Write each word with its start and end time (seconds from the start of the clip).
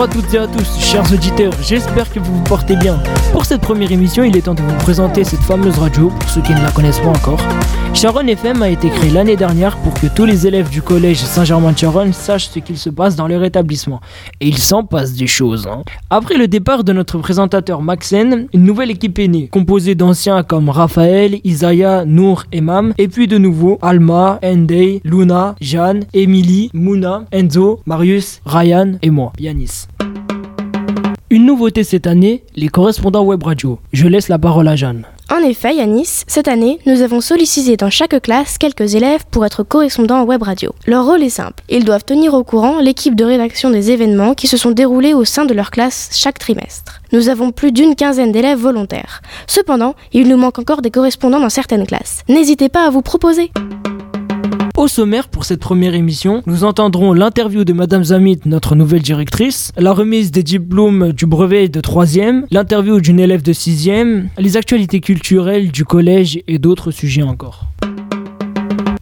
Bonjour 0.00 0.18
à 0.18 0.22
toutes 0.22 0.34
et 0.34 0.38
à 0.38 0.46
tous, 0.46 0.78
chers 0.78 1.12
auditeurs, 1.12 1.52
j'espère 1.60 2.10
que 2.10 2.20
vous 2.20 2.36
vous 2.36 2.42
portez 2.44 2.74
bien. 2.74 2.98
Pour 3.32 3.44
cette 3.44 3.60
première 3.60 3.92
émission, 3.92 4.24
il 4.24 4.34
est 4.34 4.40
temps 4.40 4.54
de 4.54 4.62
vous 4.62 4.76
présenter 4.78 5.24
cette 5.24 5.42
fameuse 5.42 5.76
radio, 5.76 6.08
pour 6.08 6.30
ceux 6.30 6.40
qui 6.40 6.54
ne 6.54 6.62
la 6.62 6.70
connaissent 6.70 7.00
pas 7.00 7.10
encore. 7.10 7.38
Sharon 7.94 8.26
FM 8.28 8.62
a 8.62 8.70
été 8.70 8.88
créée 8.88 9.10
l'année 9.10 9.36
dernière 9.36 9.76
pour 9.78 9.92
que 9.92 10.06
tous 10.06 10.24
les 10.24 10.46
élèves 10.46 10.70
du 10.70 10.80
collège 10.80 11.18
Saint-Germain-de-Charonne 11.18 12.14
sachent 12.14 12.48
ce 12.48 12.58
qu'il 12.58 12.78
se 12.78 12.88
passe 12.88 13.14
dans 13.14 13.28
leur 13.28 13.44
établissement. 13.44 14.00
Et 14.40 14.48
il 14.48 14.56
s'en 14.56 14.84
passe 14.84 15.12
des 15.12 15.26
choses. 15.26 15.66
hein. 15.66 15.82
Après 16.08 16.38
le 16.38 16.48
départ 16.48 16.82
de 16.82 16.94
notre 16.94 17.18
présentateur 17.18 17.82
Maxen, 17.82 18.46
une 18.54 18.64
nouvelle 18.64 18.90
équipe 18.90 19.18
est 19.18 19.28
née, 19.28 19.48
composée 19.48 19.94
d'anciens 19.94 20.42
comme 20.42 20.70
Raphaël, 20.70 21.40
Isaiah, 21.44 22.04
Nour 22.06 22.44
et 22.52 22.62
Mam, 22.62 22.94
et 22.96 23.08
puis 23.08 23.26
de 23.28 23.36
nouveaux 23.36 23.78
Alma, 23.82 24.38
Endey, 24.42 25.02
Luna, 25.04 25.54
Jeanne, 25.60 26.04
Emily, 26.14 26.70
Mouna, 26.72 27.24
Enzo, 27.32 27.80
Marius, 27.84 28.40
Ryan 28.46 28.92
et 29.02 29.10
moi, 29.10 29.32
Yanis. 29.38 29.86
Une 31.28 31.44
nouveauté 31.44 31.84
cette 31.84 32.06
année, 32.06 32.44
les 32.56 32.68
correspondants 32.68 33.24
web 33.24 33.42
radio. 33.42 33.78
Je 33.92 34.08
laisse 34.08 34.28
la 34.28 34.38
parole 34.38 34.68
à 34.68 34.74
Jeanne. 34.74 35.04
En 35.32 35.44
effet, 35.44 35.76
Yanis, 35.76 36.24
cette 36.26 36.48
année, 36.48 36.80
nous 36.86 37.02
avons 37.02 37.20
sollicité 37.20 37.76
dans 37.76 37.88
chaque 37.88 38.20
classe 38.20 38.58
quelques 38.58 38.96
élèves 38.96 39.24
pour 39.30 39.46
être 39.46 39.62
correspondants 39.62 40.24
web 40.24 40.42
radio. 40.42 40.72
Leur 40.86 41.06
rôle 41.06 41.22
est 41.22 41.28
simple. 41.28 41.62
Ils 41.68 41.84
doivent 41.84 42.04
tenir 42.04 42.34
au 42.34 42.42
courant 42.42 42.80
l'équipe 42.80 43.14
de 43.14 43.24
rédaction 43.24 43.70
des 43.70 43.92
événements 43.92 44.34
qui 44.34 44.48
se 44.48 44.56
sont 44.56 44.72
déroulés 44.72 45.14
au 45.14 45.24
sein 45.24 45.44
de 45.44 45.54
leur 45.54 45.70
classe 45.70 46.10
chaque 46.14 46.40
trimestre. 46.40 47.00
Nous 47.12 47.28
avons 47.28 47.52
plus 47.52 47.70
d'une 47.70 47.94
quinzaine 47.94 48.32
d'élèves 48.32 48.58
volontaires. 48.58 49.22
Cependant, 49.46 49.94
il 50.12 50.26
nous 50.26 50.36
manque 50.36 50.58
encore 50.58 50.82
des 50.82 50.90
correspondants 50.90 51.40
dans 51.40 51.48
certaines 51.48 51.86
classes. 51.86 52.22
N'hésitez 52.28 52.68
pas 52.68 52.84
à 52.84 52.90
vous 52.90 53.02
proposer. 53.02 53.52
Au 54.80 54.88
sommaire 54.88 55.28
pour 55.28 55.44
cette 55.44 55.60
première 55.60 55.94
émission, 55.94 56.42
nous 56.46 56.64
entendrons 56.64 57.12
l'interview 57.12 57.66
de 57.66 57.74
Madame 57.74 58.02
Zamit, 58.02 58.40
notre 58.46 58.74
nouvelle 58.74 59.02
directrice, 59.02 59.72
la 59.76 59.92
remise 59.92 60.30
des 60.30 60.42
diplômes 60.42 61.12
du 61.12 61.26
brevet 61.26 61.68
de 61.68 61.82
3e, 61.82 62.44
l'interview 62.50 62.98
d'une 62.98 63.20
élève 63.20 63.42
de 63.42 63.52
6e, 63.52 64.28
les 64.38 64.56
actualités 64.56 65.00
culturelles 65.00 65.70
du 65.70 65.84
collège 65.84 66.40
et 66.48 66.58
d'autres 66.58 66.92
sujets 66.92 67.22
encore. 67.22 67.66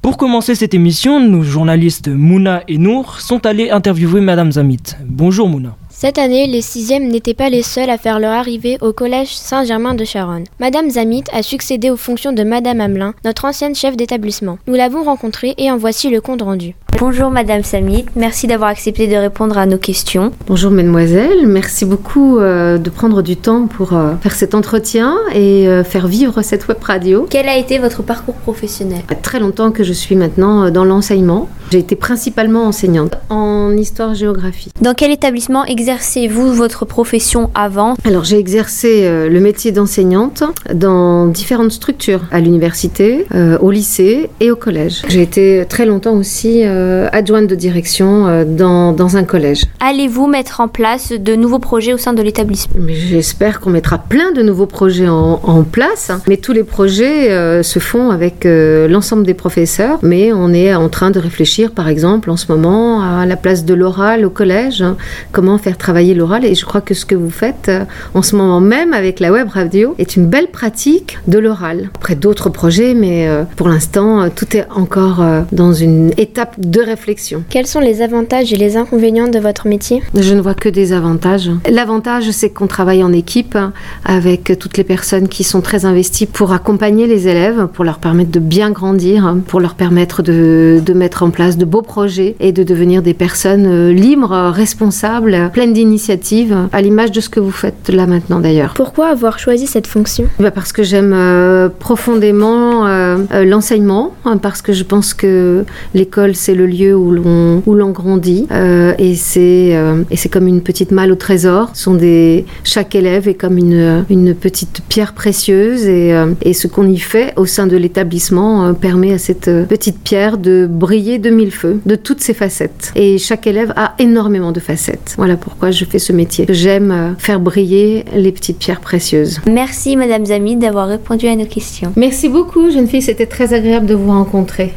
Pour 0.02 0.16
commencer 0.16 0.56
cette 0.56 0.74
émission, 0.74 1.20
nos 1.20 1.44
journalistes 1.44 2.08
Mouna 2.08 2.64
et 2.66 2.76
Nour 2.76 3.20
sont 3.20 3.46
allés 3.46 3.70
interviewer 3.70 4.20
Madame 4.20 4.50
Zamit. 4.50 4.96
Bonjour 5.04 5.48
Mouna. 5.48 5.76
Cette 6.00 6.18
année, 6.18 6.46
les 6.46 6.62
sixièmes 6.62 7.08
n'étaient 7.08 7.34
pas 7.34 7.48
les 7.48 7.64
seuls 7.64 7.90
à 7.90 7.98
faire 7.98 8.20
leur 8.20 8.30
arrivée 8.30 8.78
au 8.80 8.92
collège 8.92 9.34
Saint-Germain 9.34 9.94
de 9.94 10.04
Charonne. 10.04 10.44
Madame 10.60 10.90
Zamit 10.90 11.24
a 11.32 11.42
succédé 11.42 11.90
aux 11.90 11.96
fonctions 11.96 12.32
de 12.32 12.44
Madame 12.44 12.80
Hamelin, 12.80 13.14
notre 13.24 13.46
ancienne 13.46 13.74
chef 13.74 13.96
d'établissement. 13.96 14.58
Nous 14.68 14.74
l'avons 14.74 15.02
rencontrée 15.02 15.54
et 15.58 15.72
en 15.72 15.76
voici 15.76 16.08
le 16.08 16.20
compte 16.20 16.42
rendu. 16.42 16.76
Bonjour 16.96 17.30
Madame 17.30 17.62
Samit, 17.62 18.06
merci 18.16 18.48
d'avoir 18.48 18.70
accepté 18.70 19.06
de 19.06 19.14
répondre 19.14 19.56
à 19.56 19.66
nos 19.66 19.78
questions. 19.78 20.32
Bonjour 20.48 20.72
mesdemoiselles, 20.72 21.46
merci 21.46 21.84
beaucoup 21.84 22.38
euh, 22.38 22.76
de 22.76 22.90
prendre 22.90 23.22
du 23.22 23.36
temps 23.36 23.68
pour 23.68 23.92
euh, 23.92 24.14
faire 24.20 24.34
cet 24.34 24.52
entretien 24.52 25.14
et 25.32 25.68
euh, 25.68 25.84
faire 25.84 26.08
vivre 26.08 26.42
cette 26.42 26.66
web 26.66 26.78
radio. 26.82 27.26
Quel 27.30 27.48
a 27.48 27.56
été 27.56 27.78
votre 27.78 28.02
parcours 28.02 28.34
professionnel? 28.34 29.02
Très 29.22 29.38
longtemps 29.38 29.70
que 29.70 29.84
je 29.84 29.92
suis 29.92 30.16
maintenant 30.16 30.70
dans 30.70 30.84
l'enseignement. 30.84 31.48
J'ai 31.70 31.78
été 31.78 31.94
principalement 31.94 32.64
enseignante 32.64 33.18
en 33.28 33.76
histoire-géographie. 33.76 34.70
Dans 34.80 34.94
quel 34.94 35.12
établissement 35.12 35.66
exercez-vous 35.66 36.54
votre 36.54 36.86
profession 36.86 37.50
avant? 37.54 37.94
Alors 38.04 38.24
j'ai 38.24 38.38
exercé 38.38 39.28
le 39.28 39.40
métier 39.40 39.70
d'enseignante 39.70 40.42
dans 40.72 41.26
différentes 41.26 41.72
structures, 41.72 42.22
à 42.32 42.40
l'université, 42.40 43.26
au 43.60 43.70
lycée 43.70 44.30
et 44.40 44.50
au 44.50 44.56
collège. 44.56 45.02
J'ai 45.08 45.20
été 45.20 45.66
très 45.68 45.84
longtemps 45.84 46.14
aussi 46.14 46.62
euh, 46.78 47.08
adjointe 47.12 47.48
de 47.48 47.54
direction 47.54 48.26
euh, 48.26 48.44
dans, 48.44 48.92
dans 48.92 49.16
un 49.16 49.24
collège. 49.24 49.64
Allez-vous 49.80 50.26
mettre 50.26 50.60
en 50.60 50.68
place 50.68 51.12
de 51.12 51.34
nouveaux 51.34 51.58
projets 51.58 51.92
au 51.92 51.98
sein 51.98 52.12
de 52.12 52.22
l'établissement? 52.22 52.80
J'espère 52.88 53.60
qu'on 53.60 53.70
mettra 53.70 53.98
plein 53.98 54.30
de 54.32 54.42
nouveaux 54.42 54.66
projets 54.66 55.08
en, 55.08 55.40
en 55.42 55.62
place, 55.62 56.10
hein. 56.10 56.20
mais 56.28 56.36
tous 56.36 56.52
les 56.52 56.64
projets 56.64 57.30
euh, 57.30 57.62
se 57.62 57.78
font 57.78 58.10
avec 58.10 58.46
l'ensemble 58.46 59.24
des 59.24 59.34
professeurs. 59.34 59.98
Mais 60.02 60.32
on 60.32 60.52
est 60.52 60.74
en 60.74 60.88
train 60.88 61.10
de 61.10 61.18
réfléchir, 61.18 61.72
par 61.72 61.88
exemple, 61.88 62.30
en 62.30 62.36
ce 62.36 62.50
moment, 62.52 63.02
à 63.02 63.26
la 63.26 63.36
place 63.36 63.64
de 63.64 63.74
l'oral 63.74 64.24
au 64.24 64.30
collège, 64.30 64.82
hein. 64.82 64.96
comment 65.32 65.58
faire 65.58 65.76
travailler 65.76 66.14
l'oral? 66.14 66.44
Et 66.44 66.54
je 66.54 66.64
crois 66.64 66.80
que 66.80 66.94
ce 66.94 67.04
que 67.04 67.14
vous 67.14 67.30
faites 67.30 67.70
en 68.14 68.22
ce 68.22 68.36
moment 68.36 68.60
même 68.60 68.92
avec 68.92 69.20
la 69.20 69.32
web 69.32 69.48
radio 69.48 69.94
est 69.98 70.16
une 70.16 70.26
belle 70.26 70.48
pratique 70.48 71.18
de 71.26 71.38
l'oral. 71.38 71.90
Après 71.96 72.14
d'autres 72.14 72.50
projets, 72.50 72.94
mais 72.94 73.28
pour 73.56 73.68
l'instant, 73.68 74.28
tout 74.30 74.56
est 74.56 74.66
encore 74.74 75.24
dans 75.52 75.72
une 75.72 76.12
étape 76.16 76.54
de 76.70 76.80
réflexion. 76.80 77.42
Quels 77.48 77.66
sont 77.66 77.80
les 77.80 78.02
avantages 78.02 78.52
et 78.52 78.56
les 78.56 78.76
inconvénients 78.76 79.28
de 79.28 79.38
votre 79.38 79.66
métier? 79.66 80.02
Je 80.14 80.34
ne 80.34 80.40
vois 80.40 80.54
que 80.54 80.68
des 80.68 80.92
avantages. 80.92 81.50
L'avantage, 81.70 82.30
c'est 82.30 82.50
qu'on 82.50 82.66
travaille 82.66 83.02
en 83.02 83.12
équipe 83.12 83.56
avec 84.04 84.58
toutes 84.58 84.76
les 84.76 84.84
personnes 84.84 85.28
qui 85.28 85.44
sont 85.44 85.60
très 85.60 85.84
investies 85.84 86.26
pour 86.26 86.52
accompagner 86.52 87.06
les 87.06 87.28
élèves, 87.28 87.68
pour 87.72 87.84
leur 87.84 87.98
permettre 87.98 88.30
de 88.30 88.40
bien 88.40 88.70
grandir, 88.70 89.36
pour 89.46 89.60
leur 89.60 89.74
permettre 89.74 90.22
de, 90.22 90.80
de 90.84 90.92
mettre 90.92 91.22
en 91.22 91.30
place 91.30 91.56
de 91.56 91.64
beaux 91.64 91.82
projets 91.82 92.36
et 92.40 92.52
de 92.52 92.62
devenir 92.62 93.02
des 93.02 93.14
personnes 93.14 93.66
euh, 93.66 93.92
libres, 93.92 94.50
responsables, 94.52 95.50
pleines 95.52 95.72
d'initiatives, 95.72 96.56
à 96.72 96.82
l'image 96.82 97.12
de 97.12 97.20
ce 97.20 97.28
que 97.28 97.40
vous 97.40 97.50
faites 97.50 97.88
là 97.88 98.06
maintenant 98.06 98.40
d'ailleurs. 98.40 98.74
Pourquoi 98.74 99.08
avoir 99.08 99.38
choisi 99.38 99.66
cette 99.66 99.86
fonction? 99.86 100.26
Bah, 100.38 100.50
parce 100.50 100.72
que 100.72 100.82
j'aime 100.82 101.12
euh, 101.14 101.68
profondément 101.68 102.86
euh, 102.86 103.16
l'enseignement, 103.44 104.14
hein, 104.24 104.36
parce 104.36 104.62
que 104.62 104.72
je 104.72 104.84
pense 104.84 105.14
que 105.14 105.64
l'école 105.94 106.34
c'est 106.34 106.54
le 106.58 106.66
lieu 106.66 106.94
où 106.94 107.10
l'on 107.10 107.62
où 107.66 107.74
l'on 107.74 107.90
grandit 107.90 108.46
euh, 108.50 108.92
et 108.98 109.14
c'est 109.14 109.70
euh, 109.76 110.02
et 110.10 110.16
c'est 110.16 110.28
comme 110.28 110.46
une 110.46 110.60
petite 110.60 110.90
malle 110.90 111.12
au 111.12 111.14
trésor. 111.14 111.70
Ce 111.74 111.84
sont 111.84 111.94
des 111.94 112.44
chaque 112.64 112.94
élève 112.94 113.28
est 113.28 113.34
comme 113.34 113.56
une 113.56 114.04
une 114.10 114.34
petite 114.34 114.82
pierre 114.88 115.12
précieuse 115.14 115.86
et 115.86 116.12
euh, 116.12 116.34
et 116.42 116.52
ce 116.52 116.66
qu'on 116.66 116.88
y 116.88 116.98
fait 116.98 117.32
au 117.36 117.46
sein 117.46 117.66
de 117.66 117.76
l'établissement 117.76 118.66
euh, 118.66 118.72
permet 118.72 119.12
à 119.12 119.18
cette 119.18 119.50
petite 119.68 119.98
pierre 120.00 120.38
de 120.38 120.66
briller 120.68 121.18
de 121.18 121.30
mille 121.30 121.52
feux, 121.52 121.80
de 121.86 121.94
toutes 121.94 122.20
ses 122.20 122.34
facettes. 122.34 122.92
Et 122.96 123.18
chaque 123.18 123.46
élève 123.46 123.72
a 123.76 123.94
énormément 123.98 124.52
de 124.52 124.60
facettes. 124.60 125.14
Voilà 125.16 125.36
pourquoi 125.36 125.70
je 125.70 125.84
fais 125.84 125.98
ce 125.98 126.12
métier. 126.12 126.46
J'aime 126.48 126.90
euh, 126.90 127.14
faire 127.18 127.40
briller 127.40 128.04
les 128.14 128.32
petites 128.32 128.58
pierres 128.58 128.80
précieuses. 128.80 129.40
Merci 129.46 129.96
Madame 129.96 130.26
Zamit 130.26 130.56
d'avoir 130.56 130.88
répondu 130.88 131.26
à 131.26 131.36
nos 131.36 131.46
questions. 131.46 131.92
Merci 131.96 132.28
beaucoup, 132.28 132.70
jeune 132.70 132.86
fille. 132.86 133.02
C'était 133.02 133.26
très 133.26 133.54
agréable 133.54 133.86
de 133.86 133.94
vous 133.94 134.10
rencontrer. 134.10 134.72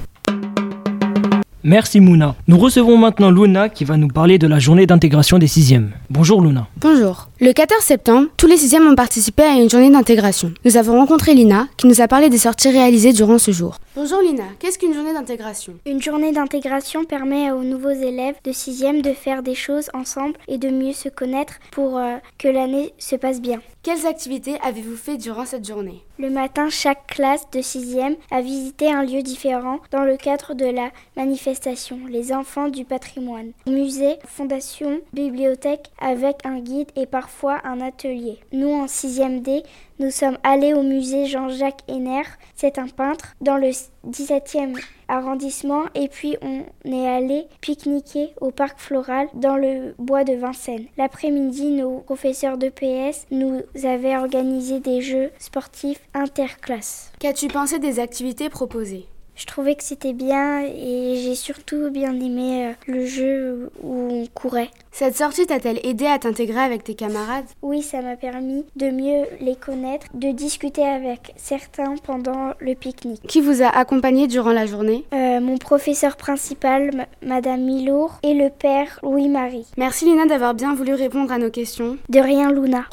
Merci 1.63 1.99
Mouna. 1.99 2.35
Nous 2.47 2.57
recevons 2.57 2.97
maintenant 2.97 3.29
Luna 3.29 3.69
qui 3.69 3.85
va 3.85 3.95
nous 3.95 4.07
parler 4.07 4.39
de 4.39 4.47
la 4.47 4.57
journée 4.57 4.87
d'intégration 4.87 5.37
des 5.37 5.45
sixièmes. 5.45 5.91
Bonjour 6.09 6.41
Luna. 6.41 6.67
Bonjour. 6.77 7.29
Le 7.39 7.51
14 7.53 7.83
septembre, 7.83 8.29
tous 8.35 8.47
les 8.47 8.57
sixièmes 8.57 8.87
ont 8.87 8.95
participé 8.95 9.43
à 9.43 9.53
une 9.53 9.69
journée 9.69 9.91
d'intégration. 9.91 10.53
Nous 10.65 10.77
avons 10.77 10.97
rencontré 10.97 11.35
Lina, 11.35 11.67
qui 11.77 11.85
nous 11.85 12.01
a 12.01 12.07
parlé 12.07 12.29
des 12.29 12.39
sorties 12.39 12.71
réalisées 12.71 13.13
durant 13.13 13.37
ce 13.37 13.51
jour. 13.51 13.77
Bonjour 13.95 14.21
Lina, 14.21 14.45
qu'est-ce 14.57 14.79
qu'une 14.79 14.93
journée 14.95 15.13
d'intégration? 15.13 15.73
Une 15.85 16.01
journée 16.01 16.31
d'intégration 16.31 17.03
permet 17.03 17.51
aux 17.51 17.63
nouveaux 17.63 17.89
élèves 17.89 18.35
de 18.43 18.51
6e 18.51 19.03
de 19.03 19.13
faire 19.13 19.43
des 19.43 19.55
choses 19.55 19.89
ensemble 19.93 20.33
et 20.47 20.57
de 20.57 20.69
mieux 20.69 20.93
se 20.93 21.09
connaître 21.09 21.53
pour 21.71 21.97
euh, 21.97 22.15
que 22.39 22.47
l'année 22.47 22.93
se 22.97 23.15
passe 23.15 23.39
bien. 23.39 23.59
Quelles 23.83 24.07
activités 24.07 24.55
avez-vous 24.63 24.95
fait 24.95 25.17
durant 25.17 25.45
cette 25.45 25.67
journée? 25.67 26.03
Le 26.19 26.29
matin, 26.29 26.69
chaque 26.69 27.07
classe 27.07 27.49
de 27.51 27.59
6e 27.59 28.17
a 28.29 28.41
visité 28.41 28.91
un 28.91 29.03
lieu 29.03 29.23
différent 29.23 29.79
dans 29.91 30.03
le 30.03 30.17
cadre 30.17 30.53
de 30.53 30.65
la 30.65 30.91
manifestation 31.15 31.99
Les 32.07 32.33
enfants 32.33 32.67
du 32.67 32.85
patrimoine. 32.85 33.53
Musée, 33.65 34.17
fondation, 34.25 34.99
bibliothèque 35.13 35.89
avec 35.99 36.45
un 36.45 36.59
guide 36.59 36.91
et 36.95 37.05
parfois 37.05 37.61
un 37.63 37.81
atelier. 37.81 38.39
Nous, 38.51 38.69
en 38.69 38.85
6e 38.85 39.41
D, 39.41 39.63
nous 40.01 40.09
sommes 40.09 40.39
allés 40.41 40.73
au 40.73 40.81
musée 40.81 41.27
Jean-Jacques 41.27 41.83
Henner, 41.87 42.23
c'est 42.55 42.79
un 42.79 42.87
peintre, 42.87 43.35
dans 43.39 43.57
le 43.57 43.69
17e 44.09 44.75
arrondissement 45.07 45.83
et 45.93 46.07
puis 46.07 46.37
on 46.41 46.63
est 46.85 47.07
allé 47.07 47.45
pique-niquer 47.61 48.33
au 48.41 48.49
parc 48.49 48.79
floral 48.79 49.27
dans 49.35 49.57
le 49.57 49.93
bois 49.99 50.23
de 50.23 50.33
Vincennes. 50.33 50.87
L'après-midi, 50.97 51.69
nos 51.71 51.99
professeurs 51.99 52.57
de 52.57 52.69
PS 52.69 53.27
nous 53.29 53.61
avaient 53.83 54.17
organisé 54.17 54.79
des 54.79 55.01
jeux 55.01 55.29
sportifs 55.37 56.01
interclasses. 56.15 57.11
Qu'as-tu 57.19 57.47
pensé 57.47 57.77
des 57.77 57.99
activités 57.99 58.49
proposées? 58.49 59.05
Je 59.41 59.47
trouvais 59.47 59.73
que 59.73 59.83
c'était 59.83 60.13
bien 60.13 60.61
et 60.61 61.15
j'ai 61.23 61.33
surtout 61.33 61.89
bien 61.89 62.13
aimé 62.13 62.67
euh, 62.67 62.73
le 62.85 63.07
jeu 63.07 63.71
où 63.81 64.07
on 64.11 64.25
courait. 64.27 64.69
Cette 64.91 65.17
sortie 65.17 65.47
t'a-t-elle 65.47 65.79
aidé 65.83 66.05
à 66.05 66.19
t'intégrer 66.19 66.59
avec 66.59 66.83
tes 66.83 66.93
camarades? 66.93 67.45
Oui, 67.63 67.81
ça 67.81 68.03
m'a 68.03 68.15
permis 68.15 68.65
de 68.75 68.91
mieux 68.91 69.25
les 69.39 69.55
connaître, 69.55 70.05
de 70.13 70.29
discuter 70.31 70.83
avec 70.83 71.33
certains 71.37 71.95
pendant 72.05 72.51
le 72.59 72.75
pique-nique. 72.75 73.25
Qui 73.27 73.41
vous 73.41 73.63
a 73.63 73.69
accompagné 73.69 74.27
durant 74.27 74.53
la 74.53 74.67
journée? 74.67 75.05
Euh, 75.11 75.39
mon 75.39 75.57
professeur 75.57 76.17
principal, 76.17 77.07
Madame 77.25 77.61
Milour, 77.61 78.19
et 78.21 78.35
le 78.35 78.51
père 78.51 78.99
Louis-Marie. 79.01 79.65
Merci 79.75 80.05
Lina 80.05 80.27
d'avoir 80.27 80.53
bien 80.53 80.75
voulu 80.75 80.93
répondre 80.93 81.31
à 81.31 81.39
nos 81.39 81.49
questions. 81.49 81.97
De 82.09 82.19
rien, 82.19 82.51
Luna. 82.51 82.85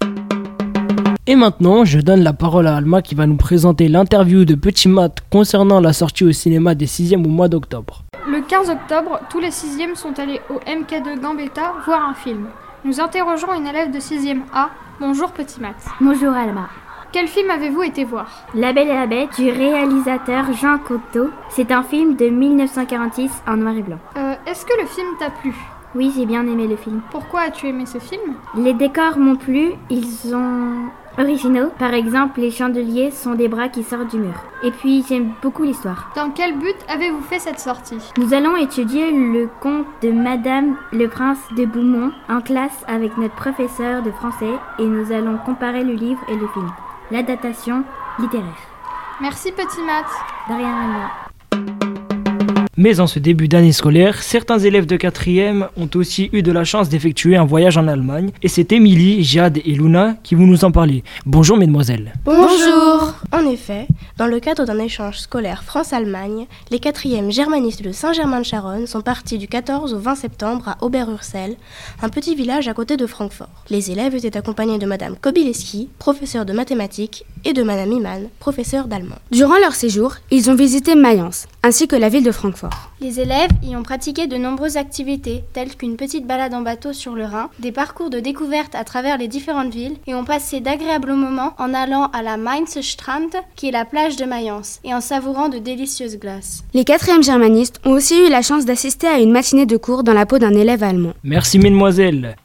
Et 1.31 1.37
maintenant, 1.37 1.85
je 1.85 1.99
donne 2.01 2.23
la 2.23 2.33
parole 2.33 2.67
à 2.67 2.75
Alma 2.75 3.03
qui 3.03 3.15
va 3.15 3.27
nous 3.27 3.37
présenter 3.37 3.89
l'interview 3.89 4.47
de 4.47 4.55
Petit 4.55 4.89
Matt 4.89 5.19
concernant 5.31 5.79
la 5.79 5.93
sortie 5.93 6.25
au 6.25 6.33
cinéma 6.33 6.75
des 6.75 6.87
6e 6.87 7.23
au 7.23 7.29
mois 7.29 7.49
d'octobre. 7.49 8.03
Le 8.27 8.41
15 8.41 8.71
octobre, 8.71 9.21
tous 9.29 9.39
les 9.39 9.51
sixièmes 9.51 9.95
sont 9.95 10.19
allés 10.19 10.41
au 10.49 10.55
MK2 10.61 11.21
Gambetta 11.21 11.75
voir 11.85 12.09
un 12.09 12.15
film. 12.15 12.47
Nous 12.83 12.99
interrogeons 12.99 13.53
une 13.53 13.67
élève 13.67 13.91
de 13.91 13.99
6e 13.99 14.41
A. 14.55 14.71
Bonjour 15.01 15.31
petit 15.33 15.61
Matt. 15.61 15.77
Bonjour 16.01 16.33
Alma. 16.33 16.71
Quel 17.13 17.29
film 17.29 17.51
avez-vous 17.51 17.83
été 17.83 18.05
voir? 18.05 18.47
La 18.55 18.73
Belle 18.73 18.89
et 18.89 18.95
la 18.95 19.07
Bête 19.07 19.37
du 19.39 19.51
réalisateur 19.51 20.47
Jean 20.55 20.79
Cocteau. 20.79 21.29
C'est 21.51 21.71
un 21.73 21.83
film 21.83 22.17
de 22.17 22.31
1946 22.31 23.31
en 23.47 23.59
noir 23.59 23.75
et 23.77 23.83
blanc. 23.83 23.99
Euh, 24.17 24.33
Est-ce 24.47 24.65
que 24.65 24.81
le 24.81 24.87
film 24.87 25.09
t'a 25.19 25.29
plu? 25.29 25.55
Oui, 25.95 26.13
j'ai 26.15 26.27
bien 26.27 26.47
aimé 26.47 26.67
le 26.67 26.77
film. 26.77 27.01
Pourquoi 27.11 27.41
as-tu 27.43 27.67
aimé 27.69 27.87
ce 27.87 27.99
film? 27.99 28.35
Les 28.55 28.75
décors 28.75 29.19
m'ont 29.19 29.37
plu, 29.37 29.73
ils 29.89 30.07
sont 30.07 30.91
originaux. 31.17 31.71
Par 31.79 31.95
exemple, 31.95 32.41
les 32.41 32.51
chandeliers 32.51 33.11
sont 33.11 33.35
des 33.35 33.49
bras 33.49 33.69
qui 33.69 33.83
sortent 33.83 34.11
du 34.11 34.19
mur. 34.19 34.35
Et 34.63 34.71
puis, 34.71 35.05
j'aime 35.09 35.33
beaucoup 35.43 35.63
l'histoire. 35.63 36.11
Dans 36.15 36.31
quel 36.31 36.59
but 36.59 36.77
avez-vous 36.89 37.23
fait 37.23 37.39
cette 37.39 37.59
sortie? 37.59 37.99
Nous 38.19 38.35
allons 38.35 38.57
étudier 38.57 39.11
le 39.11 39.49
conte 39.61 39.87
de 40.03 40.13
Madame 40.13 40.77
le 40.93 41.09
Prince 41.09 41.41
de 41.57 41.65
Beaumont 41.65 42.13
en 42.29 42.41
classe 42.41 42.85
avec 42.87 43.17
notre 43.17 43.35
professeur 43.35 44.03
de 44.03 44.11
français 44.11 44.55
et 44.79 44.85
nous 44.85 45.11
allons 45.11 45.39
comparer 45.39 45.85
le 45.85 45.95
livre 45.95 46.21
et 46.29 46.37
le 46.37 46.47
film. 46.49 46.71
L'adaptation 47.11 47.83
littéraire. 48.19 48.45
Merci 49.21 49.53
petit 49.53 49.83
Matt. 49.83 50.07
De 50.49 50.55
rien, 50.55 50.69
Alma. 50.69 51.28
Mais 52.81 53.01
en 53.01 53.09
ce 53.09 53.19
début 53.19 53.49
d'année 53.49 53.73
scolaire, 53.73 54.23
certains 54.23 54.61
élèves 54.61 54.87
de 54.87 54.97
4e 54.97 55.67
ont 55.77 55.91
aussi 55.97 56.31
eu 56.33 56.43
de 56.43 56.53
la 56.53 56.63
chance 56.63 56.89
d'effectuer 56.89 57.35
un 57.35 57.45
voyage 57.45 57.77
en 57.77 57.89
Allemagne. 57.89 58.31
Et 58.41 58.47
c'est 58.47 58.71
Émilie, 58.71 59.25
Jade 59.25 59.59
et 59.59 59.73
Luna 59.73 60.15
qui 60.23 60.37
vont 60.37 60.47
nous 60.47 60.65
en 60.65 60.71
parler. 60.71 61.03
Bonjour 61.27 61.57
mesdemoiselles. 61.57 62.13
Bonjour 62.25 63.15
En 63.33 63.51
effet, 63.51 63.89
dans 64.17 64.29
le 64.29 64.39
cadre 64.39 64.65
d'un 64.65 64.79
échange 64.79 65.19
scolaire 65.19 65.65
France-Allemagne, 65.65 66.47
les 66.71 66.79
4e 66.79 67.33
germanistes 67.33 67.83
de 67.83 67.91
Saint-Germain-de-Charonne 67.91 68.87
sont 68.87 69.01
partis 69.01 69.39
du 69.39 69.49
14 69.49 69.93
au 69.93 69.99
20 69.99 70.15
septembre 70.15 70.69
à 70.69 70.77
Oberursel, 70.81 71.57
un 72.01 72.09
petit 72.11 72.37
village 72.37 72.69
à 72.69 72.75
côté 72.75 72.97
de 72.97 73.07
Francfort. 73.07 73.65
Les 73.71 73.91
élèves 73.91 74.15
étaient 74.15 74.37
accompagnés 74.37 74.79
de 74.79 74.87
Madame 74.87 75.17
Kobileski, 75.21 75.89
professeure 75.99 76.47
de 76.47 76.53
mathématiques, 76.53 77.25
et 77.45 77.53
de 77.53 77.63
Madame 77.63 77.93
Iman, 77.93 78.29
professeure 78.39 78.87
d'allemand. 78.87 79.17
Durant 79.31 79.59
leur 79.59 79.75
séjour, 79.75 80.15
ils 80.31 80.51
ont 80.51 80.55
visité 80.55 80.95
Mayence, 80.95 81.47
ainsi 81.63 81.89
que 81.89 81.97
la 81.97 82.09
ville 82.09 82.25
de 82.25 82.33
Francfort. 82.33 82.68
Les 83.01 83.21
élèves 83.21 83.51
y 83.63 83.77
ont 83.77 83.83
pratiqué 83.83 84.27
de 84.27 84.37
nombreuses 84.37 84.77
activités, 84.77 85.45
telles 85.53 85.77
qu'une 85.77 85.97
petite 85.97 86.27
balade 86.27 86.55
en 86.55 86.63
bateau 86.63 86.93
sur 86.93 87.15
le 87.15 87.25
Rhin, 87.25 87.49
des 87.61 87.71
parcours 87.71 88.11
de 88.11 88.19
découverte 88.19 88.75
à 88.75 88.85
travers 88.85 89.19
les 89.19 89.29
différentes 89.29 89.73
villes, 89.73 89.97
et 90.07 90.15
ont 90.15 90.25
passé 90.25 90.61
d'agréables 90.61 91.13
moments 91.13 91.55
en 91.59 91.75
allant 91.75 92.07
à 92.13 92.23
la 92.23 92.37
Mainzer 92.37 92.83
Strand, 92.83 93.31
qui 93.55 93.69
est 93.69 93.73
la 93.73 93.85
plage 93.85 94.17
de 94.17 94.25
Mayence, 94.25 94.81
et 94.85 94.93
en 94.95 95.01
savourant 95.01 95.49
de 95.49 95.59
délicieuses 95.59 96.19
glaces. 96.19 96.65
Les 96.75 96.85
quatrièmes 96.85 97.23
germanistes 97.23 97.81
ont 97.85 97.93
aussi 97.93 98.15
eu 98.27 98.31
la 98.31 98.43
chance 98.43 98.65
d'assister 98.65 99.07
à 99.07 99.21
une 99.21 99.33
matinée 99.33 99.67
de 99.67 99.77
cours 99.77 100.03
dans 100.03 100.13
la 100.13 100.27
peau 100.27 100.39
d'un 100.39 100.55
élève 100.55 100.83
allemand. 100.83 101.13
Merci 101.23 101.59
mesdemoiselles. 101.59 102.37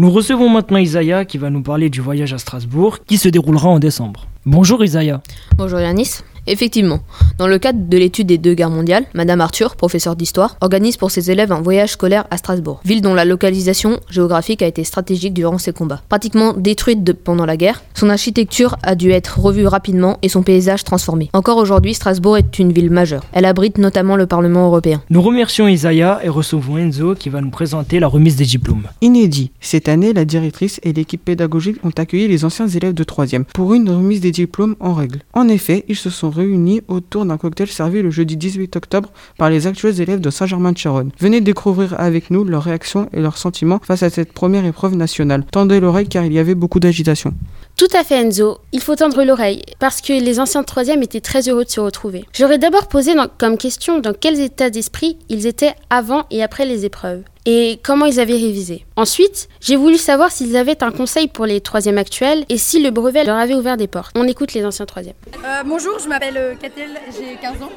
Nous 0.00 0.12
recevons 0.12 0.48
maintenant 0.48 0.78
Isaiah 0.78 1.24
qui 1.24 1.38
va 1.38 1.50
nous 1.50 1.62
parler 1.62 1.90
du 1.90 2.00
voyage 2.00 2.32
à 2.32 2.38
Strasbourg 2.38 3.00
qui 3.04 3.18
se 3.18 3.28
déroulera 3.28 3.68
en 3.68 3.80
décembre. 3.80 4.28
Bonjour 4.46 4.84
Isaiah. 4.84 5.20
Bonjour 5.56 5.80
Yanis. 5.80 6.20
Effectivement, 6.50 7.00
dans 7.38 7.46
le 7.46 7.58
cadre 7.58 7.78
de 7.88 7.96
l'étude 7.98 8.26
des 8.26 8.38
deux 8.38 8.54
guerres 8.54 8.70
mondiales, 8.70 9.04
Madame 9.12 9.42
Arthur, 9.42 9.76
professeure 9.76 10.16
d'histoire, 10.16 10.56
organise 10.62 10.96
pour 10.96 11.10
ses 11.10 11.30
élèves 11.30 11.52
un 11.52 11.60
voyage 11.60 11.90
scolaire 11.92 12.24
à 12.30 12.38
Strasbourg, 12.38 12.80
ville 12.86 13.02
dont 13.02 13.12
la 13.12 13.26
localisation 13.26 14.00
géographique 14.10 14.62
a 14.62 14.66
été 14.66 14.82
stratégique 14.82 15.34
durant 15.34 15.58
ces 15.58 15.72
combats. 15.74 16.00
Pratiquement 16.08 16.54
détruite 16.54 17.04
de- 17.04 17.12
pendant 17.12 17.44
la 17.44 17.58
guerre, 17.58 17.82
son 17.94 18.08
architecture 18.08 18.76
a 18.82 18.94
dû 18.94 19.10
être 19.10 19.38
revue 19.38 19.66
rapidement 19.66 20.16
et 20.22 20.30
son 20.30 20.42
paysage 20.42 20.84
transformé. 20.84 21.28
Encore 21.34 21.58
aujourd'hui, 21.58 21.92
Strasbourg 21.92 22.38
est 22.38 22.58
une 22.58 22.72
ville 22.72 22.90
majeure. 22.90 23.24
Elle 23.32 23.44
abrite 23.44 23.76
notamment 23.76 24.16
le 24.16 24.26
Parlement 24.26 24.66
européen. 24.66 25.02
Nous 25.10 25.20
remercions 25.20 25.68
Isaiah 25.68 26.20
et 26.24 26.30
recevons 26.30 26.78
Enzo 26.78 27.14
qui 27.14 27.28
va 27.28 27.42
nous 27.42 27.50
présenter 27.50 28.00
la 28.00 28.06
remise 28.08 28.36
des 28.36 28.46
diplômes. 28.46 28.84
Inédit. 29.02 29.50
Cette 29.60 29.88
année, 29.88 30.14
la 30.14 30.24
directrice 30.24 30.80
et 30.82 30.94
l'équipe 30.94 31.22
pédagogique 31.22 31.76
ont 31.84 31.90
accueilli 31.96 32.26
les 32.26 32.44
anciens 32.46 32.68
élèves 32.68 32.94
de 32.94 33.04
3e 33.04 33.44
pour 33.52 33.74
une 33.74 33.90
remise 33.90 34.20
des 34.22 34.30
diplômes 34.30 34.76
en 34.80 34.94
règle. 34.94 35.20
En 35.34 35.46
effet, 35.48 35.84
ils 35.88 35.96
se 35.96 36.08
sont 36.10 36.30
réunis 36.38 36.80
autour 36.88 37.24
d'un 37.24 37.36
cocktail 37.36 37.68
servi 37.68 38.02
le 38.02 38.10
jeudi 38.10 38.36
18 38.36 38.76
octobre 38.76 39.10
par 39.36 39.50
les 39.50 39.66
actuels 39.66 40.00
élèves 40.00 40.20
de 40.20 40.30
Saint-Germain-de-Charonne. 40.30 41.10
Venez 41.18 41.40
découvrir 41.40 41.98
avec 41.98 42.30
nous 42.30 42.44
leurs 42.44 42.62
réactions 42.62 43.08
et 43.12 43.20
leurs 43.20 43.38
sentiments 43.38 43.80
face 43.82 44.02
à 44.02 44.10
cette 44.10 44.32
première 44.32 44.64
épreuve 44.64 44.94
nationale. 44.94 45.44
Tendez 45.50 45.80
l'oreille 45.80 46.08
car 46.08 46.24
il 46.24 46.32
y 46.32 46.38
avait 46.38 46.54
beaucoup 46.54 46.80
d'agitation. 46.80 47.34
Tout 47.76 47.86
à 47.96 48.02
fait 48.02 48.16
Enzo, 48.16 48.58
il 48.72 48.80
faut 48.80 48.96
tendre 48.96 49.22
l'oreille, 49.22 49.62
parce 49.78 50.00
que 50.00 50.12
les 50.12 50.40
anciens 50.40 50.62
de 50.62 50.66
3e 50.66 51.02
étaient 51.02 51.20
très 51.20 51.48
heureux 51.48 51.64
de 51.64 51.70
se 51.70 51.78
retrouver. 51.78 52.24
J'aurais 52.32 52.58
d'abord 52.58 52.88
posé 52.88 53.12
comme 53.38 53.56
question 53.56 54.00
dans 54.00 54.12
quels 54.12 54.40
états 54.40 54.70
d'esprit 54.70 55.16
ils 55.28 55.46
étaient 55.46 55.74
avant 55.88 56.24
et 56.30 56.42
après 56.42 56.66
les 56.66 56.84
épreuves, 56.84 57.22
et 57.50 57.80
comment 57.82 58.04
ils 58.04 58.20
avaient 58.20 58.34
révisé. 58.34 58.84
Ensuite, 58.94 59.48
j'ai 59.62 59.76
voulu 59.76 59.96
savoir 59.96 60.30
s'ils 60.30 60.54
avaient 60.54 60.82
un 60.84 60.90
conseil 60.90 61.28
pour 61.28 61.46
les 61.46 61.60
3e 61.60 61.96
actuels, 61.96 62.44
et 62.50 62.58
si 62.58 62.82
le 62.82 62.90
brevet 62.90 63.24
leur 63.24 63.38
avait 63.38 63.54
ouvert 63.54 63.78
des 63.78 63.86
portes. 63.86 64.12
On 64.14 64.28
écoute 64.28 64.52
les 64.52 64.66
anciens 64.66 64.84
3e. 64.84 65.06
Euh, 65.08 65.62
bonjour, 65.64 65.98
je 65.98 66.08
m'appelle 66.08 66.36
euh, 66.36 66.54
Catel, 66.60 66.90
j'ai 67.06 67.36
15 67.40 67.62
ans. 67.62 67.70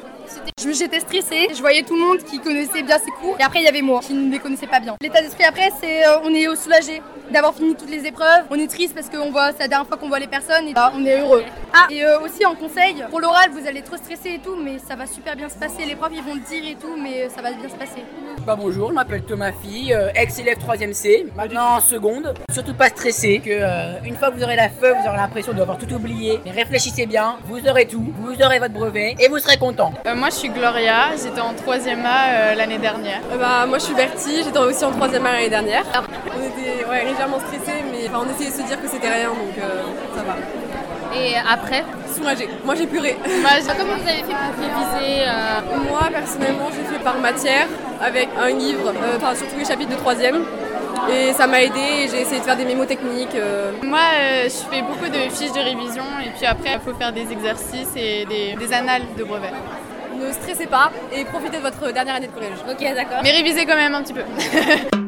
Je- 0.60 0.72
J'étais 0.72 1.00
stressée, 1.00 1.48
je 1.54 1.60
voyais 1.60 1.82
tout 1.82 1.94
le 1.94 2.00
monde 2.00 2.18
qui 2.24 2.38
connaissait 2.38 2.82
bien 2.82 2.98
ses 2.98 3.10
cours 3.20 3.36
et 3.38 3.42
après 3.42 3.60
il 3.60 3.64
y 3.64 3.68
avait 3.68 3.82
moi 3.82 4.00
qui 4.00 4.14
ne 4.14 4.30
les 4.32 4.38
connaissais 4.38 4.66
pas 4.66 4.80
bien. 4.80 4.96
L'état 5.00 5.20
d'esprit 5.20 5.44
après 5.44 5.70
c'est 5.80 6.06
euh, 6.06 6.18
on 6.24 6.32
est 6.34 6.48
euh, 6.48 6.54
soulagé 6.56 7.02
d'avoir 7.30 7.54
fini 7.54 7.74
toutes 7.74 7.90
les 7.90 8.04
épreuves, 8.06 8.44
on 8.50 8.56
est 8.58 8.66
triste 8.68 8.94
parce 8.94 9.08
qu'on 9.08 9.30
voit 9.30 9.52
c'est 9.52 9.60
la 9.60 9.68
dernière 9.68 9.86
fois 9.86 9.96
qu'on 9.96 10.08
voit 10.08 10.18
les 10.18 10.26
personnes 10.26 10.66
et 10.68 10.72
bah, 10.74 10.92
on 10.94 11.04
est 11.04 11.20
heureux. 11.20 11.44
Ah 11.74 11.86
et 11.90 12.04
euh, 12.04 12.20
aussi 12.20 12.44
en 12.46 12.54
conseil, 12.54 12.96
pour 13.10 13.20
l'oral 13.20 13.50
vous 13.52 13.66
allez 13.66 13.82
trop 13.82 13.96
stresser 13.96 14.30
et 14.34 14.38
tout 14.38 14.56
mais 14.56 14.78
ça 14.78 14.96
va 14.96 15.06
super 15.06 15.36
bien 15.36 15.48
se 15.48 15.56
passer, 15.56 15.84
les 15.86 15.94
profs 15.94 16.12
ils 16.14 16.22
vont 16.22 16.34
le 16.34 16.40
dire 16.40 16.62
et 16.68 16.74
tout 16.74 16.96
mais 17.00 17.28
ça 17.28 17.42
va 17.42 17.52
bien 17.52 17.68
se 17.68 17.74
passer. 17.74 18.02
Bah 18.46 18.56
bonjour, 18.58 18.88
je 18.88 18.94
m'appelle 18.94 19.22
Thomas 19.22 19.52
Fille, 19.62 19.92
euh, 19.94 20.08
ex-élève 20.16 20.58
3ème 20.58 20.92
C, 20.94 21.26
maintenant 21.36 21.76
en 21.76 21.80
seconde. 21.80 22.34
Surtout 22.52 22.74
pas 22.74 22.88
stressé, 22.88 23.38
que 23.44 23.50
euh, 23.50 24.00
une 24.04 24.16
fois 24.16 24.30
que 24.30 24.36
vous 24.36 24.42
aurez 24.42 24.56
la 24.56 24.68
feuille, 24.68 24.94
vous 25.00 25.06
aurez 25.08 25.16
l'impression 25.16 25.52
d'avoir 25.52 25.78
tout 25.78 25.92
oublié. 25.92 26.40
Mais 26.44 26.50
réfléchissez 26.50 27.06
bien, 27.06 27.36
vous 27.44 27.60
aurez 27.68 27.86
tout, 27.86 28.04
vous 28.18 28.34
aurez 28.42 28.58
votre 28.58 28.74
brevet 28.74 29.14
et 29.20 29.28
vous 29.28 29.38
serez 29.38 29.58
content. 29.58 29.92
Euh, 30.06 30.16
moi 30.22 30.30
je 30.30 30.36
suis 30.36 30.50
Gloria, 30.50 31.16
j'étais 31.20 31.40
en 31.40 31.52
3ème 31.52 32.04
A 32.06 32.28
euh, 32.28 32.54
l'année 32.54 32.78
dernière. 32.78 33.20
bah, 33.40 33.66
moi 33.66 33.78
je 33.78 33.86
suis 33.86 33.94
Bertie, 33.94 34.44
j'étais 34.44 34.56
aussi 34.60 34.84
en 34.84 34.92
3ème 34.92 35.16
année 35.16 35.24
l'année 35.26 35.48
dernière. 35.48 35.82
On 35.96 36.40
était 36.40 36.84
ouais, 36.88 37.04
légèrement 37.10 37.40
stressés, 37.40 37.82
mais 37.90 38.06
enfin, 38.08 38.24
on 38.24 38.32
essayait 38.32 38.50
de 38.50 38.54
se 38.54 38.62
dire 38.68 38.80
que 38.80 38.86
c'était 38.88 39.08
rien, 39.12 39.30
donc 39.30 39.58
euh, 39.58 39.82
ça 40.16 40.22
va. 40.22 40.36
Et 41.18 41.34
après? 41.36 41.82
Soulagé. 42.14 42.48
Moi 42.64 42.76
j'ai 42.76 42.86
pleuré. 42.86 43.16
Comment 43.76 43.96
vous 43.96 44.08
avez 44.08 44.18
fait 44.18 44.36
pour 44.44 44.62
réviser 44.62 45.24
euh, 45.26 45.90
Moi 45.90 46.02
personnellement 46.12 46.68
j'ai 46.70 46.84
fait 46.96 47.02
par 47.02 47.18
matière 47.18 47.66
avec 48.00 48.28
un 48.40 48.50
livre, 48.50 48.90
euh, 48.90 49.16
enfin 49.16 49.34
surtout 49.34 49.58
les 49.58 49.64
chapitres 49.64 49.90
de 49.90 49.96
3ème. 49.96 50.42
Et 51.10 51.32
ça 51.32 51.48
m'a 51.48 51.60
aidé 51.62 51.80
et 51.80 52.08
j'ai 52.08 52.20
essayé 52.20 52.38
de 52.38 52.44
faire 52.44 52.56
des 52.56 52.64
mémos 52.64 52.86
techniques. 52.86 53.34
euh. 53.34 53.72
Moi 53.82 53.98
euh, 54.20 54.44
je 54.44 54.74
fais 54.76 54.82
beaucoup 54.82 55.08
de 55.10 55.18
fiches 55.34 55.50
de 55.52 55.58
révision 55.58 56.04
et 56.24 56.30
puis 56.36 56.46
après 56.46 56.74
il 56.74 56.80
faut 56.80 56.96
faire 56.96 57.12
des 57.12 57.26
exercices 57.32 57.90
et 57.96 58.24
des, 58.26 58.54
des 58.54 58.72
annales 58.72 59.02
de 59.18 59.24
brevet. 59.24 59.50
Ne 60.22 60.32
stressez 60.32 60.66
pas 60.66 60.92
et 61.12 61.24
profitez 61.24 61.56
de 61.56 61.62
votre 61.62 61.92
dernière 61.92 62.14
année 62.14 62.28
de 62.28 62.32
collège. 62.32 62.58
Ok 62.70 62.80
d'accord. 62.80 63.20
Mais 63.22 63.32
révisez 63.32 63.66
quand 63.66 63.76
même 63.76 63.94
un 63.94 64.02
petit 64.02 64.14
peu. 64.14 64.22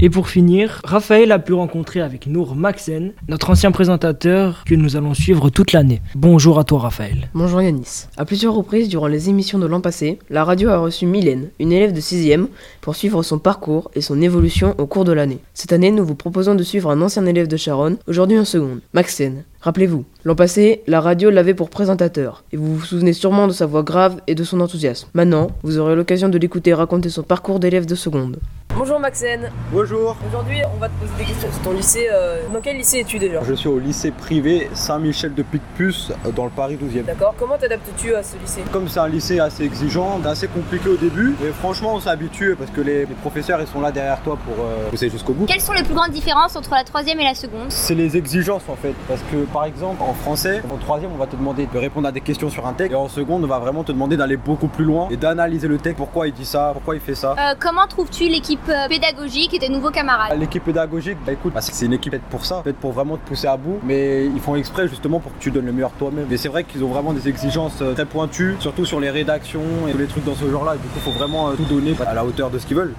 Et 0.00 0.10
pour 0.10 0.28
finir, 0.28 0.82
Raphaël 0.84 1.32
a 1.32 1.38
pu 1.38 1.54
rencontrer 1.54 2.02
avec 2.02 2.26
Nour 2.26 2.56
Maxen, 2.56 3.12
notre 3.26 3.48
ancien 3.48 3.72
présentateur 3.72 4.64
que 4.66 4.74
nous 4.74 4.96
allons 4.96 5.14
suivre 5.14 5.48
toute 5.48 5.72
l'année. 5.72 6.02
Bonjour 6.14 6.58
à 6.58 6.64
toi 6.64 6.80
Raphaël. 6.80 7.30
Bonjour 7.32 7.62
Yanis. 7.62 8.08
À 8.18 8.26
plusieurs 8.26 8.52
reprises 8.52 8.90
durant 8.90 9.06
les 9.06 9.30
émissions 9.30 9.58
de 9.58 9.66
l'an 9.66 9.80
passé, 9.80 10.18
la 10.28 10.44
radio 10.44 10.68
a 10.68 10.76
reçu 10.76 11.06
Mylène, 11.06 11.48
une 11.58 11.72
élève 11.72 11.94
de 11.94 12.02
6ème, 12.02 12.48
pour 12.82 12.96
suivre 12.96 13.22
son 13.22 13.38
parcours 13.38 13.90
et 13.94 14.02
son 14.02 14.20
évolution 14.20 14.74
au 14.76 14.86
cours 14.86 15.04
de 15.06 15.12
l'année. 15.12 15.38
Cette 15.54 15.72
année, 15.72 15.90
nous 15.90 16.04
vous 16.04 16.16
proposons 16.16 16.54
de 16.54 16.62
suivre 16.62 16.90
un 16.90 17.00
ancien 17.00 17.24
élève 17.24 17.48
de 17.48 17.56
Charonne, 17.56 17.96
aujourd'hui 18.06 18.38
en 18.38 18.44
seconde, 18.44 18.80
Maxen. 18.92 19.44
Rappelez-vous, 19.64 20.04
l'an 20.24 20.34
passé, 20.34 20.82
la 20.86 21.00
radio 21.00 21.30
l'avait 21.30 21.54
pour 21.54 21.70
présentateur, 21.70 22.44
et 22.52 22.58
vous 22.58 22.76
vous 22.76 22.84
souvenez 22.84 23.14
sûrement 23.14 23.46
de 23.46 23.52
sa 23.54 23.64
voix 23.64 23.82
grave 23.82 24.20
et 24.26 24.34
de 24.34 24.44
son 24.44 24.60
enthousiasme. 24.60 25.08
Maintenant, 25.14 25.52
vous 25.62 25.78
aurez 25.78 25.96
l'occasion 25.96 26.28
de 26.28 26.36
l'écouter 26.36 26.74
raconter 26.74 27.08
son 27.08 27.22
parcours 27.22 27.60
d'élève 27.60 27.86
de 27.86 27.94
seconde. 27.94 28.40
Bonjour 28.76 28.98
Maxen. 28.98 29.50
Bonjour. 29.72 30.16
Aujourd'hui, 30.28 30.58
on 30.74 30.78
va 30.78 30.88
te 30.88 30.94
poser 30.94 31.12
des 31.16 31.24
questions 31.24 31.48
sur 31.52 31.62
ton 31.62 31.72
lycée. 31.72 32.08
euh, 32.12 32.42
Dans 32.52 32.60
quel 32.60 32.76
lycée 32.76 32.98
es-tu 33.00 33.18
déjà 33.20 33.40
Je 33.46 33.54
suis 33.54 33.68
au 33.68 33.78
lycée 33.78 34.10
privé 34.10 34.68
Saint-Michel 34.74 35.32
de 35.32 35.42
Picpus 35.44 36.10
euh, 36.26 36.32
dans 36.32 36.44
le 36.44 36.50
Paris 36.50 36.76
12e. 36.82 37.04
D'accord. 37.04 37.34
Comment 37.38 37.56
t'adaptes-tu 37.56 38.14
à 38.16 38.24
ce 38.24 38.36
lycée 38.36 38.62
Comme 38.72 38.88
c'est 38.88 38.98
un 38.98 39.06
lycée 39.08 39.38
assez 39.38 39.62
exigeant, 39.64 40.20
assez 40.24 40.48
compliqué 40.48 40.88
au 40.88 40.96
début, 40.96 41.36
mais 41.40 41.50
franchement 41.50 41.94
on 41.94 42.00
s'habitue 42.00 42.56
parce 42.58 42.70
que 42.72 42.80
les, 42.80 43.06
les 43.06 43.14
professeurs 43.14 43.60
ils 43.60 43.68
sont 43.68 43.80
là 43.80 43.92
derrière 43.92 44.20
toi 44.22 44.36
pour 44.44 44.64
euh, 44.64 44.90
pousser 44.90 45.08
jusqu'au 45.08 45.34
bout. 45.34 45.46
Quelles 45.46 45.60
sont 45.60 45.72
les 45.72 45.84
plus 45.84 45.94
grandes 45.94 46.10
différences 46.10 46.56
entre 46.56 46.74
la 46.74 46.82
troisième 46.82 47.20
et 47.20 47.24
la 47.24 47.34
seconde 47.36 47.66
C'est 47.70 47.94
les 47.94 48.16
exigences 48.16 48.64
en 48.68 48.76
fait, 48.76 48.94
parce 49.06 49.20
que 49.30 49.36
par 49.52 49.66
exemple 49.66 50.02
en 50.02 50.14
français, 50.14 50.62
en 50.72 50.78
troisième 50.78 51.12
on 51.12 51.16
va 51.18 51.26
te 51.26 51.36
demander 51.36 51.68
de 51.72 51.78
répondre 51.78 52.08
à 52.08 52.12
des 52.12 52.20
questions 52.20 52.50
sur 52.50 52.66
un 52.66 52.72
texte, 52.72 52.92
et 52.92 52.96
en 52.96 53.08
seconde 53.08 53.44
on 53.44 53.48
va 53.48 53.60
vraiment 53.60 53.84
te 53.84 53.92
demander 53.92 54.16
d'aller 54.16 54.36
beaucoup 54.36 54.68
plus 54.68 54.84
loin 54.84 55.06
et 55.12 55.16
d'analyser 55.16 55.68
le 55.68 55.78
texte, 55.78 55.98
pourquoi 55.98 56.26
il 56.26 56.32
dit 56.34 56.44
ça, 56.44 56.70
pourquoi 56.72 56.96
il 56.96 57.00
fait 57.00 57.14
ça. 57.14 57.36
Euh, 57.38 57.54
Comment 57.60 57.86
trouves-tu 57.86 58.24
l'équipe 58.28 58.60
pédagogique 58.88 59.54
et 59.54 59.58
tes 59.58 59.68
nouveaux 59.68 59.90
camarades 59.90 60.38
L'équipe 60.38 60.64
pédagogique, 60.64 61.18
bah 61.24 61.32
écoute, 61.32 61.52
c'est 61.60 61.86
une 61.86 61.92
équipe 61.92 62.12
faite 62.12 62.22
pour 62.30 62.44
ça, 62.44 62.62
faite 62.62 62.76
pour 62.76 62.92
vraiment 62.92 63.16
te 63.16 63.26
pousser 63.26 63.46
à 63.46 63.56
bout, 63.56 63.78
mais 63.84 64.26
ils 64.26 64.40
font 64.40 64.56
exprès 64.56 64.88
justement 64.88 65.20
pour 65.20 65.32
que 65.32 65.40
tu 65.40 65.50
donnes 65.50 65.66
le 65.66 65.72
meilleur 65.72 65.92
toi-même. 65.92 66.26
Mais 66.28 66.36
c'est 66.36 66.48
vrai 66.48 66.64
qu'ils 66.64 66.84
ont 66.84 66.88
vraiment 66.88 67.12
des 67.12 67.28
exigences 67.28 67.80
euh, 67.82 67.94
très 67.94 68.06
pointues, 68.06 68.56
surtout 68.60 68.84
sur 68.84 69.00
les 69.00 69.10
rédactions 69.10 69.62
et 69.88 69.92
tous 69.92 69.98
les 69.98 70.06
trucs 70.06 70.24
dans 70.24 70.34
ce 70.34 70.50
genre-là. 70.50 70.74
Du 70.76 70.88
coup, 70.88 71.00
faut 71.00 71.10
vraiment 71.10 71.50
euh, 71.50 71.54
tout 71.54 71.64
donner 71.64 71.94
à 72.06 72.14
la 72.14 72.24
hauteur 72.24 72.50
de 72.50 72.58
ce 72.58 72.66
qu'ils 72.66 72.76
veulent. 72.76 72.94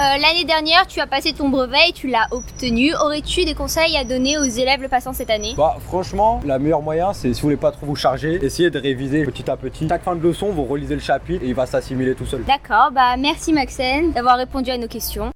Euh, 0.00 0.16
L'année 0.18 0.44
dernière, 0.46 0.86
tu 0.86 0.98
as 1.00 1.06
passé 1.06 1.34
ton 1.34 1.50
brevet 1.50 1.90
et 1.90 1.92
tu 1.92 2.08
l'as 2.08 2.26
obtenu. 2.30 2.94
Aurais-tu 2.94 3.44
des 3.44 3.52
conseils 3.52 3.98
à 3.98 4.04
donner 4.04 4.38
aux 4.38 4.44
élèves 4.44 4.80
le 4.80 4.88
passant 4.88 5.12
cette 5.12 5.28
année? 5.28 5.52
Bah 5.58 5.76
franchement, 5.86 6.40
la 6.46 6.58
meilleure 6.58 6.80
moyen 6.80 7.12
c'est 7.12 7.34
si 7.34 7.42
vous 7.42 7.48
voulez 7.48 7.58
pas 7.58 7.70
trop 7.70 7.84
vous 7.84 7.96
charger, 7.96 8.38
essayez 8.42 8.70
de 8.70 8.78
réviser 8.78 9.24
petit 9.24 9.50
à 9.50 9.58
petit. 9.58 9.88
Chaque 9.88 10.02
fin 10.02 10.16
de 10.16 10.22
leçon, 10.22 10.52
vous 10.52 10.64
relisez 10.64 10.94
le 10.94 11.02
chapitre 11.02 11.44
et 11.44 11.48
il 11.48 11.54
va 11.54 11.66
s'assimiler 11.66 12.14
tout 12.14 12.24
seul. 12.24 12.42
D'accord, 12.46 12.90
bah 12.94 13.18
merci 13.18 13.52
Maxen 13.52 14.12
d'avoir 14.12 14.38
répondu 14.38 14.70
à 14.70 14.78
nos 14.78 14.88
questions. 14.88 15.32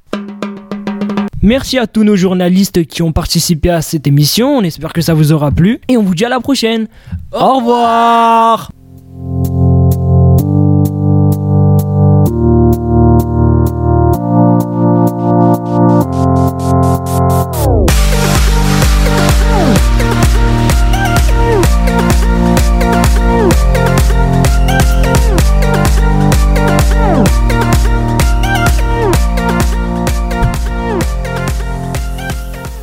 Merci 1.43 1.79
à 1.79 1.87
tous 1.87 2.05
nos 2.05 2.17
journalistes 2.17 2.87
qui 2.87 3.03
ont 3.03 3.13
participé 3.13 3.69
à 3.69 3.83
cette 3.83 4.07
émission. 4.07 4.57
On 4.57 4.63
espère 4.63 4.95
que 4.95 5.03
ça 5.03 5.13
vous 5.13 5.31
aura 5.33 5.51
plu 5.51 5.83
et 5.89 5.99
on 5.99 6.03
vous 6.03 6.15
dit 6.15 6.25
à 6.25 6.31
la 6.31 6.41
prochaine. 6.41 6.89
Au 7.33 7.57
revoir 7.59 8.71